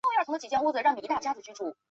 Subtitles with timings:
[0.01, 0.01] 是第一次国共
[0.73, 1.75] 内战主要战斗之一。